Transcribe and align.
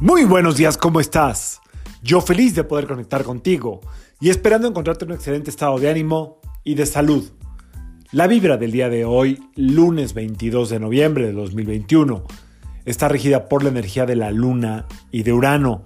Muy 0.00 0.24
buenos 0.24 0.56
días, 0.56 0.78
¿cómo 0.78 1.00
estás? 1.00 1.60
Yo 2.04 2.20
feliz 2.20 2.54
de 2.54 2.62
poder 2.62 2.86
conectar 2.86 3.24
contigo 3.24 3.80
y 4.20 4.30
esperando 4.30 4.68
encontrarte 4.68 5.04
en 5.04 5.10
un 5.10 5.16
excelente 5.16 5.50
estado 5.50 5.76
de 5.76 5.90
ánimo 5.90 6.40
y 6.62 6.76
de 6.76 6.86
salud. 6.86 7.28
La 8.12 8.28
vibra 8.28 8.56
del 8.56 8.70
día 8.70 8.88
de 8.90 9.04
hoy, 9.04 9.40
lunes 9.56 10.14
22 10.14 10.70
de 10.70 10.78
noviembre 10.78 11.26
de 11.26 11.32
2021, 11.32 12.22
está 12.84 13.08
regida 13.08 13.48
por 13.48 13.64
la 13.64 13.70
energía 13.70 14.06
de 14.06 14.14
la 14.14 14.30
luna 14.30 14.86
y 15.10 15.24
de 15.24 15.32
Urano. 15.32 15.84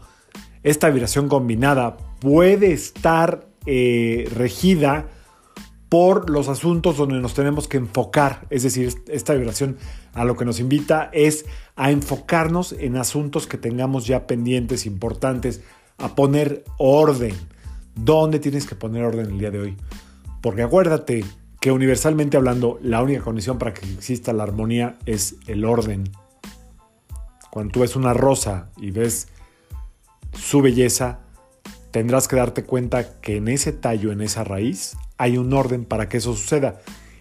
Esta 0.62 0.90
vibración 0.90 1.30
combinada 1.30 1.96
puede 2.20 2.70
estar 2.72 3.48
eh, 3.64 4.30
regida 4.36 5.08
por 5.92 6.30
los 6.30 6.48
asuntos 6.48 6.96
donde 6.96 7.20
nos 7.20 7.34
tenemos 7.34 7.68
que 7.68 7.76
enfocar. 7.76 8.46
Es 8.48 8.62
decir, 8.62 8.94
esta 9.08 9.34
vibración 9.34 9.76
a 10.14 10.24
lo 10.24 10.38
que 10.38 10.46
nos 10.46 10.58
invita 10.58 11.10
es 11.12 11.44
a 11.76 11.90
enfocarnos 11.90 12.72
en 12.72 12.96
asuntos 12.96 13.46
que 13.46 13.58
tengamos 13.58 14.06
ya 14.06 14.26
pendientes, 14.26 14.86
importantes, 14.86 15.60
a 15.98 16.14
poner 16.14 16.64
orden. 16.78 17.34
¿Dónde 17.94 18.38
tienes 18.38 18.66
que 18.66 18.74
poner 18.74 19.04
orden 19.04 19.32
el 19.32 19.38
día 19.38 19.50
de 19.50 19.58
hoy? 19.58 19.76
Porque 20.40 20.62
acuérdate 20.62 21.26
que 21.60 21.70
universalmente 21.70 22.38
hablando, 22.38 22.78
la 22.80 23.02
única 23.02 23.20
condición 23.20 23.58
para 23.58 23.74
que 23.74 23.84
exista 23.92 24.32
la 24.32 24.44
armonía 24.44 24.96
es 25.04 25.36
el 25.46 25.62
orden. 25.62 26.04
Cuando 27.50 27.70
tú 27.70 27.80
ves 27.80 27.96
una 27.96 28.14
rosa 28.14 28.70
y 28.78 28.92
ves 28.92 29.28
su 30.32 30.62
belleza, 30.62 31.18
tendrás 31.90 32.28
que 32.28 32.36
darte 32.36 32.64
cuenta 32.64 33.20
que 33.20 33.36
en 33.36 33.48
ese 33.48 33.72
tallo, 33.72 34.10
en 34.10 34.22
esa 34.22 34.42
raíz, 34.42 34.96
hay 35.22 35.38
un 35.38 35.52
orden 35.52 35.84
para 35.84 36.08
que 36.08 36.16
eso 36.16 36.34
suceda. 36.34 36.80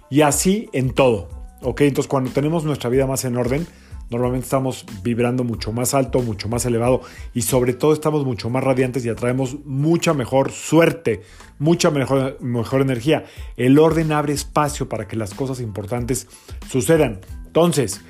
Y 0.10 0.22
así 0.22 0.70
en 0.74 0.90
todo. 0.90 1.30
¿Ok? 1.62 1.82
Entonces 1.82 2.10
cuando 2.10 2.32
tenemos 2.32 2.64
nuestra 2.64 2.90
vida 2.90 3.06
más 3.06 3.26
en 3.26 3.38
orden, 3.38 3.68
normalmente 4.10 4.46
estamos 4.46 4.88
vibrando 5.04 5.44
mucho 5.44 5.72
más 5.72 5.94
alto, 5.94 6.20
mucho 6.20 6.50
más 6.50 6.66
elevado 6.66 7.02
y 7.36 7.44
sobre 7.44 7.74
todo 7.74 7.94
estamos 7.94 8.26
mucho 8.26 8.50
más 8.50 8.64
radiantes 8.64 9.06
y 9.06 9.10
atraemos 9.10 9.64
mucha 9.66 10.16
mejor 10.16 10.52
suerte, 10.52 11.22
mucha 11.60 11.92
mejor, 11.92 12.42
mejor 12.42 12.82
energía. 12.82 13.26
El 13.56 13.78
orden 13.78 14.12
abre 14.12 14.34
espacio 14.34 14.90
para 14.90 15.08
que 15.08 15.16
las 15.16 15.36
cosas 15.36 15.60
importantes 15.62 16.28
sucedan. 16.72 17.22
Entonces, 17.46 18.02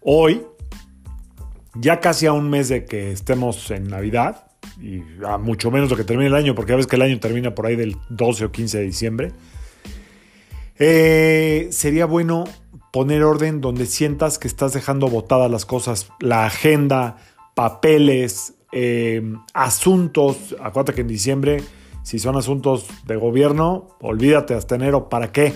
hoy, 0.00 0.42
ya 1.74 1.98
casi 1.98 2.26
a 2.26 2.32
un 2.32 2.50
mes 2.50 2.68
de 2.68 2.84
que 2.84 3.10
estemos 3.10 3.68
en 3.72 3.88
Navidad, 3.88 4.49
y 4.80 5.02
a 5.26 5.38
mucho 5.38 5.70
menos 5.70 5.90
lo 5.90 5.96
que 5.96 6.04
termine 6.04 6.28
el 6.28 6.34
año, 6.34 6.54
porque 6.54 6.70
ya 6.70 6.76
ves 6.76 6.86
que 6.86 6.96
el 6.96 7.02
año 7.02 7.20
termina 7.20 7.54
por 7.54 7.66
ahí 7.66 7.76
del 7.76 7.96
12 8.08 8.46
o 8.46 8.52
15 8.52 8.78
de 8.78 8.84
diciembre, 8.84 9.32
eh, 10.78 11.68
sería 11.70 12.06
bueno 12.06 12.44
poner 12.92 13.22
orden 13.22 13.60
donde 13.60 13.86
sientas 13.86 14.38
que 14.38 14.48
estás 14.48 14.72
dejando 14.72 15.08
botadas 15.08 15.50
las 15.50 15.66
cosas, 15.66 16.08
la 16.20 16.46
agenda, 16.46 17.18
papeles, 17.54 18.54
eh, 18.72 19.22
asuntos. 19.52 20.56
Acuérdate 20.60 20.94
que 20.94 21.00
en 21.02 21.08
diciembre, 21.08 21.62
si 22.02 22.18
son 22.18 22.36
asuntos 22.36 22.86
de 23.06 23.16
gobierno, 23.16 23.96
olvídate 24.00 24.54
hasta 24.54 24.74
enero, 24.74 25.08
¿para 25.08 25.32
qué? 25.32 25.54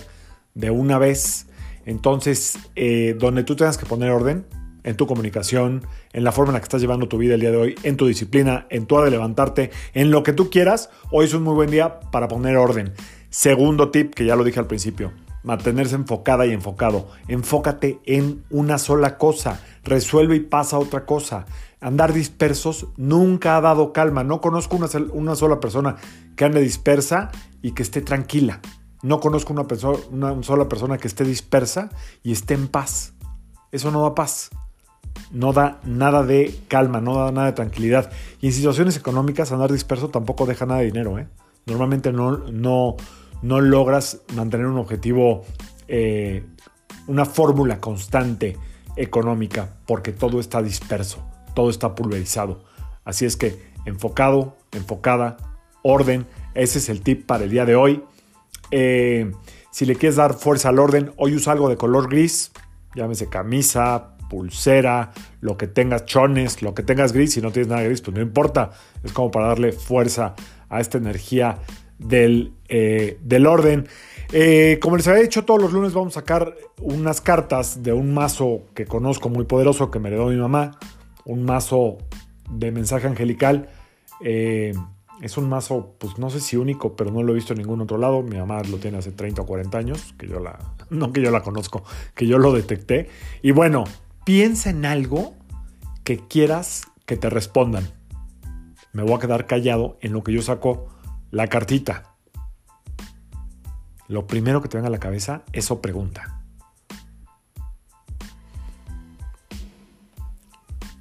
De 0.55 0.71
una 0.71 0.99
vez. 0.99 1.47
Entonces, 1.87 2.59
eh, 2.77 3.17
donde 3.19 3.45
tú 3.45 3.57
tengas 3.57 3.79
que 3.79 3.87
poner 3.87 4.11
orden, 4.11 4.47
en 4.85 4.97
tu 4.97 5.07
comunicación, 5.07 5.87
en 6.13 6.25
la 6.25 6.31
forma 6.31 6.51
en 6.51 6.55
la 6.55 6.61
que 6.61 6.65
estás 6.65 6.81
llevando 6.81 7.09
tu 7.09 7.19
vida 7.19 7.35
el 7.35 7.41
día 7.41 7.51
de 7.51 7.57
hoy, 7.57 7.75
en 7.83 7.97
tu 7.97 8.07
disciplina, 8.07 8.67
en 8.71 8.87
tu 8.87 8.95
hora 8.95 9.07
de 9.07 9.11
levantarte, 9.11 9.71
en 9.95 10.11
lo 10.11 10.23
que 10.23 10.33
tú 10.33 10.51
quieras, 10.51 10.91
hoy 11.11 11.25
es 11.25 11.35
un 11.35 11.43
muy 11.43 11.55
buen 11.55 11.71
día 11.71 12.01
para 12.13 12.29
poner 12.29 12.57
orden. 12.57 12.93
Segundo 13.31 13.91
tip, 13.91 14.15
que 14.15 14.27
ya 14.27 14.37
lo 14.37 14.45
dije 14.45 14.61
al 14.61 14.67
principio, 14.67 15.13
mantenerse 15.43 15.97
enfocada 15.97 16.47
y 16.47 16.53
enfocado. 16.53 17.09
Enfócate 17.27 17.99
en 18.05 18.45
una 18.51 18.79
sola 18.79 19.19
cosa, 19.19 19.61
resuelve 19.83 20.37
y 20.37 20.41
pasa 20.41 20.77
a 20.77 20.81
otra 20.81 21.07
cosa. 21.07 21.47
Andar 21.81 22.13
dispersos 22.13 22.87
nunca 22.97 23.57
ha 23.57 23.61
dado 23.61 23.93
calma. 23.93 24.23
No 24.23 24.41
conozco 24.41 24.77
una, 24.77 24.87
una 25.13 25.35
sola 25.35 25.61
persona 25.61 25.97
que 26.37 26.45
ande 26.45 26.61
dispersa 26.61 27.31
y 27.61 27.73
que 27.73 27.83
esté 27.83 28.01
tranquila. 28.01 28.61
No 29.03 29.21
conozco 29.21 29.53
una, 29.53 29.67
persona, 29.67 29.99
una 30.11 30.43
sola 30.43 30.69
persona 30.69 30.97
que 30.97 31.09
esté 31.09 31.25
dispersa 31.25 31.91
y 32.23 32.33
esté 32.33 32.55
en 32.55 32.69
paz. 32.69 33.13
Eso 33.71 33.91
no 33.91 34.03
da 34.03 34.15
paz 34.15 34.51
no 35.31 35.53
da 35.53 35.81
nada 35.85 36.23
de 36.23 36.55
calma, 36.69 37.01
no 37.01 37.17
da 37.17 37.33
nada 37.33 37.49
de 37.49 37.53
tranquilidad. 37.53 38.11
Y 38.41 38.49
en 38.49 38.53
situaciones 38.53 38.97
económicas 38.97 39.53
andar 39.53 39.73
disperso 39.73 40.09
tampoco 40.09 40.47
deja 40.47 40.67
nada 40.67 40.81
de 40.81 40.87
dinero. 40.87 41.19
¿eh? 41.19 41.29
Normalmente 41.67 42.13
no, 42.13 42.39
no, 42.39 42.97
no 43.43 43.61
logras 43.61 44.21
mantener 44.35 44.67
un 44.67 44.79
objetivo, 44.79 45.45
eh, 45.89 46.45
una 47.07 47.25
fórmula 47.25 47.81
constante 47.81 48.57
económica, 48.97 49.69
porque 49.87 50.13
todo 50.13 50.41
está 50.41 50.63
disperso, 50.63 51.25
todo 51.55 51.71
está 51.71 51.95
pulverizado. 51.95 52.65
Así 53.05 53.25
es 53.25 53.37
que 53.37 53.73
enfocado, 53.85 54.57
enfocada, 54.73 55.37
orden, 55.83 56.27
ese 56.55 56.79
es 56.79 56.89
el 56.89 57.03
tip 57.03 57.27
para 57.27 57.45
el 57.45 57.51
día 57.51 57.67
de 57.67 57.77
hoy. 57.77 58.03
Eh, 58.71 59.31
si 59.71 59.85
le 59.87 59.97
quieres 59.97 60.17
dar 60.17 60.35
fuerza 60.35 60.69
al 60.69 60.79
orden, 60.79 61.13
hoy 61.17 61.35
usa 61.35 61.53
algo 61.53 61.69
de 61.69 61.77
color 61.77 62.09
gris, 62.09 62.53
llámese 62.95 63.29
camisa, 63.29 64.14
pulsera, 64.35 65.13
lo 65.41 65.57
que 65.57 65.69
tengas, 65.69 66.07
chones, 66.07 66.61
lo 66.61 66.75
que 66.75 66.83
tengas 66.83 67.13
gris, 67.13 67.35
si 67.35 67.41
no 67.41 67.53
tienes 67.53 67.69
nada 67.69 67.83
gris, 67.83 68.01
pues 68.01 68.17
no 68.17 68.21
importa. 68.21 68.71
Es 69.05 69.13
como 69.13 69.31
para 69.31 69.47
darle 69.47 69.71
fuerza 69.71 70.35
a 70.69 70.81
esta 70.81 70.99
energía 70.99 71.59
del, 72.01 72.53
eh, 72.69 73.17
del 73.23 73.47
orden. 73.47 73.87
Eh, 74.33 74.81
como 74.83 74.97
les 74.97 75.07
había 75.07 75.23
dicho, 75.23 75.45
todos 75.45 75.63
los 75.63 75.73
lunes 75.73 75.93
vamos 75.93 76.17
a 76.17 76.21
sacar 76.21 76.57
unas 76.81 77.21
cartas 77.21 77.85
de 77.85 77.93
un 77.93 78.13
mazo 78.13 78.63
que 78.75 78.87
conozco 78.87 79.29
muy 79.29 79.45
poderoso 79.45 79.93
que 79.93 80.01
me 80.01 80.09
heredó 80.09 80.27
mi 80.27 80.37
mamá, 80.37 80.73
un 81.25 81.45
mazo 81.45 81.99
de 82.51 82.73
mensaje 82.73 83.07
angelical. 83.07 83.69
Eh, 84.21 84.73
es 85.23 85.37
un 85.39 85.49
mazo, 85.49 85.95
pues 85.99 86.19
no 86.19 86.29
sé 86.29 86.41
si 86.41 86.57
único, 86.57 86.97
pero 86.97 87.13
no 87.13 87.23
lo 87.23 87.33
he 87.33 87.35
visto 87.37 87.53
en 87.53 87.61
ningún 87.61 87.81
otro 87.81 87.99
lado. 87.99 88.23
Mi 88.23 88.37
mamá 88.37 88.63
lo 88.65 88.79
tiene 88.79 88.99
hace 88.99 89.13
30 89.13 89.43
o 89.43 89.47
40 89.47 89.79
años, 89.79 90.15
que 90.19 90.27
yo 90.27 90.41
la, 90.41 90.59
no 90.91 91.13
que 91.13 91.23
yo 91.23 91.31
la 91.31 91.43
conozco, 91.43 91.85
que 92.15 92.27
yo 92.27 92.39
lo 92.39 92.53
detecté. 92.53 93.09
Y 93.43 93.53
bueno, 93.53 93.85
piensa 94.25 94.71
en 94.71 94.87
algo 94.87 95.35
que 96.03 96.19
quieras 96.27 96.85
que 97.07 97.17
te 97.17 97.31
respondan. 97.31 97.91
Me 98.93 99.03
voy 99.03 99.15
a 99.15 99.19
quedar 99.19 99.47
callado 99.47 99.99
en 100.01 100.13
lo 100.13 100.23
que 100.23 100.33
yo 100.33 100.43
saco 100.43 100.89
la 101.31 101.49
cartita. 101.49 102.15
Lo 104.09 104.27
primero 104.27 104.63
que 104.63 104.69
te 104.69 104.77
venga 104.77 104.89
a 104.89 104.93
la 104.93 104.99
cabeza, 104.99 105.43
eso 105.53 105.81
pregunta. 105.81 106.43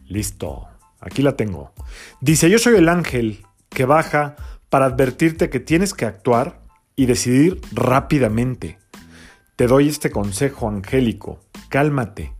Listo, 0.06 0.68
aquí 1.00 1.22
la 1.22 1.36
tengo. 1.36 1.72
Dice, 2.22 2.50
yo 2.50 2.60
soy 2.60 2.76
el 2.76 2.90
ángel 2.90 3.46
que 3.70 3.86
baja 3.86 4.36
para 4.70 4.86
advertirte 4.86 5.50
que 5.50 5.60
tienes 5.60 5.94
que 5.94 6.06
actuar 6.06 6.62
y 6.96 7.06
decidir 7.06 7.62
rápidamente. 7.72 8.80
Te 9.56 9.68
doy 9.68 9.88
este 9.88 10.12
consejo 10.12 10.68
angélico. 10.68 11.40
Cálmate, 11.70 12.34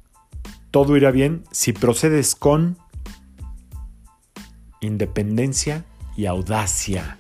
todo 0.74 0.98
irá 0.98 1.12
bien 1.12 1.44
si 1.52 1.72
procedes 1.72 2.34
con 2.34 2.80
independencia 4.82 5.86
y 6.18 6.26
audacia. 6.26 7.20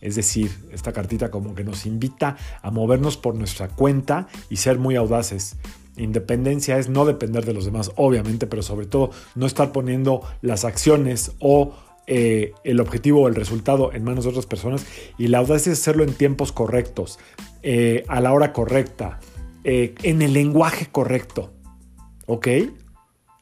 Es 0.00 0.16
decir, 0.16 0.50
esta 0.72 0.94
cartita 0.94 1.30
como 1.30 1.54
que 1.54 1.64
nos 1.64 1.84
invita 1.84 2.38
a 2.62 2.70
movernos 2.70 3.18
por 3.18 3.34
nuestra 3.34 3.68
cuenta 3.68 4.26
y 4.48 4.56
ser 4.56 4.78
muy 4.78 4.96
audaces. 4.96 5.56
Independencia 5.98 6.78
es 6.78 6.88
no 6.88 7.04
depender 7.04 7.44
de 7.44 7.52
los 7.52 7.66
demás, 7.66 7.92
obviamente, 7.96 8.46
pero 8.46 8.62
sobre 8.62 8.86
todo 8.86 9.10
no 9.34 9.44
estar 9.44 9.70
poniendo 9.70 10.22
las 10.40 10.64
acciones 10.64 11.32
o 11.40 11.74
eh, 12.06 12.54
el 12.64 12.80
objetivo 12.80 13.20
o 13.20 13.28
el 13.28 13.34
resultado 13.34 13.92
en 13.92 14.02
manos 14.02 14.24
de 14.24 14.30
otras 14.30 14.46
personas. 14.46 14.86
Y 15.18 15.26
la 15.26 15.38
audacia 15.38 15.72
es 15.72 15.80
hacerlo 15.80 16.04
en 16.04 16.14
tiempos 16.14 16.52
correctos, 16.52 17.18
eh, 17.62 18.04
a 18.08 18.22
la 18.22 18.32
hora 18.32 18.54
correcta, 18.54 19.20
eh, 19.62 19.94
en 20.04 20.22
el 20.22 20.32
lenguaje 20.32 20.86
correcto. 20.90 21.52
¿Ok? 22.24 22.46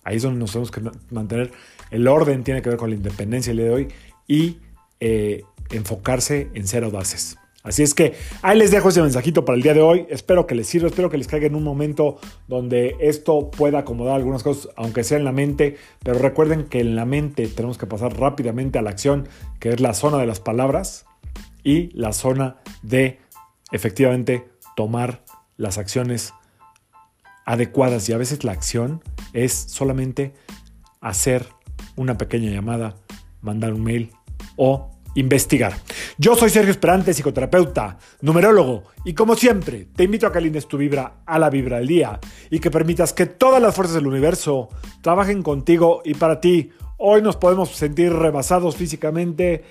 Ahí 0.06 0.16
es 0.16 0.22
donde 0.22 0.38
nos 0.38 0.52
tenemos 0.52 0.70
que 0.70 0.80
mantener. 1.10 1.50
El 1.90 2.06
orden 2.06 2.44
tiene 2.44 2.62
que 2.62 2.68
ver 2.68 2.78
con 2.78 2.90
la 2.90 2.96
independencia 2.96 3.50
el 3.50 3.56
día 3.56 3.66
de 3.66 3.72
hoy 3.72 3.88
y 4.28 4.58
eh, 5.00 5.42
enfocarse 5.70 6.48
en 6.54 6.68
ser 6.68 6.84
audaces. 6.84 7.36
Así 7.64 7.82
es 7.82 7.92
que 7.92 8.14
ahí 8.42 8.56
les 8.56 8.70
dejo 8.70 8.90
ese 8.90 9.02
mensajito 9.02 9.44
para 9.44 9.56
el 9.56 9.62
día 9.64 9.74
de 9.74 9.82
hoy. 9.82 10.06
Espero 10.08 10.46
que 10.46 10.54
les 10.54 10.68
sirva, 10.68 10.86
espero 10.86 11.10
que 11.10 11.18
les 11.18 11.26
caiga 11.26 11.48
en 11.48 11.56
un 11.56 11.64
momento 11.64 12.20
donde 12.46 12.94
esto 13.00 13.50
pueda 13.50 13.80
acomodar 13.80 14.14
algunas 14.14 14.44
cosas, 14.44 14.68
aunque 14.76 15.02
sea 15.02 15.18
en 15.18 15.24
la 15.24 15.32
mente. 15.32 15.76
Pero 16.04 16.20
recuerden 16.20 16.66
que 16.66 16.78
en 16.78 16.94
la 16.94 17.04
mente 17.04 17.48
tenemos 17.48 17.76
que 17.76 17.86
pasar 17.86 18.16
rápidamente 18.16 18.78
a 18.78 18.82
la 18.82 18.90
acción, 18.90 19.28
que 19.58 19.70
es 19.70 19.80
la 19.80 19.92
zona 19.92 20.18
de 20.18 20.26
las 20.26 20.38
palabras 20.38 21.06
y 21.64 21.88
la 21.98 22.12
zona 22.12 22.58
de 22.82 23.18
efectivamente 23.72 24.44
tomar 24.76 25.24
las 25.56 25.78
acciones 25.78 26.32
adecuadas 27.46 28.08
y 28.08 28.12
a 28.12 28.18
veces 28.18 28.44
la 28.44 28.52
acción 28.52 29.02
es 29.32 29.52
solamente 29.52 30.34
hacer 31.00 31.46
una 31.94 32.18
pequeña 32.18 32.50
llamada, 32.50 32.96
mandar 33.40 33.72
un 33.72 33.84
mail 33.84 34.10
o 34.56 34.90
investigar. 35.14 35.72
Yo 36.18 36.34
soy 36.34 36.50
Sergio 36.50 36.70
Esperante, 36.70 37.14
psicoterapeuta, 37.14 37.98
numerólogo, 38.20 38.84
y 39.04 39.14
como 39.14 39.34
siempre, 39.34 39.86
te 39.96 40.04
invito 40.04 40.26
a 40.26 40.32
que 40.32 40.38
alines 40.38 40.68
tu 40.68 40.76
vibra 40.76 41.20
a 41.24 41.38
la 41.38 41.48
vibra 41.48 41.78
del 41.78 41.86
día 41.86 42.20
y 42.50 42.58
que 42.58 42.70
permitas 42.70 43.12
que 43.12 43.26
todas 43.26 43.62
las 43.62 43.74
fuerzas 43.74 43.94
del 43.94 44.06
universo 44.06 44.68
trabajen 45.00 45.42
contigo 45.42 46.02
y 46.04 46.14
para 46.14 46.40
ti. 46.40 46.70
Hoy 46.98 47.22
nos 47.22 47.36
podemos 47.36 47.70
sentir 47.70 48.12
rebasados 48.12 48.76
físicamente 48.76 49.64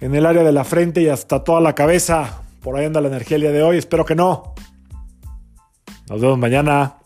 en 0.00 0.14
el 0.14 0.26
área 0.26 0.44
de 0.44 0.52
la 0.52 0.64
frente 0.64 1.00
y 1.00 1.08
hasta 1.08 1.42
toda 1.42 1.60
la 1.60 1.74
cabeza. 1.74 2.42
Por 2.60 2.76
ahí 2.76 2.84
anda 2.84 3.00
la 3.00 3.08
energía 3.08 3.36
el 3.36 3.42
día 3.42 3.52
de 3.52 3.62
hoy. 3.62 3.78
Espero 3.78 4.04
que 4.04 4.14
no. 4.14 4.54
Nos 6.08 6.20
vemos 6.20 6.38
mañana. 6.38 6.96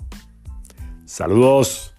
Saludos. 1.06 1.89